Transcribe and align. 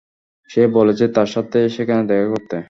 সে 0.49 0.61
বলেছে 0.75 1.05
তার 1.15 1.29
সাথে 1.35 1.59
সেখানে 1.75 2.01
দেখা 2.09 2.27
করতে। 2.33 2.55